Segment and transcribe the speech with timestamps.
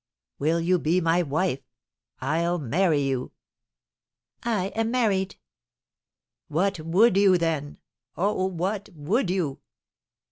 [0.39, 1.61] "Will you be my wife?
[2.21, 3.33] I'll marry you."
[4.41, 5.35] "I am married."
[6.47, 7.77] "What would you, then?
[8.17, 9.59] Oh, what would you?"